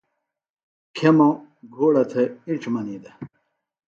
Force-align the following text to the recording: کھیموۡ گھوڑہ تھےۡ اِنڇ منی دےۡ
کھیموۡ 0.95 1.35
گھوڑہ 1.73 2.03
تھےۡ 2.11 2.29
اِنڇ 2.47 2.61
منی 2.73 2.97
دےۡ 3.03 3.15